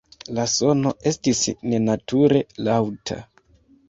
La 0.35 0.43
sono 0.51 0.93
estis 1.11 1.41
nenature 1.73 2.41
laŭta. 2.69 3.19